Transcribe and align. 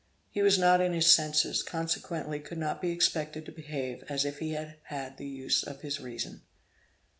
He 0.31 0.41
was 0.41 0.57
not 0.57 0.81
in 0.81 0.93
his 0.93 1.11
senses, 1.11 1.61
consequently 1.61 2.39
could 2.39 2.57
not 2.57 2.81
be 2.81 2.89
expected 2.89 3.45
to 3.45 3.51
behave 3.51 4.03
as 4.09 4.25
if 4.25 4.39
he 4.39 4.53
had 4.53 4.77
had 4.85 5.17
the 5.17 5.27
use 5.27 5.61
of 5.61 5.81
his 5.81 5.99
reason. 5.99 6.41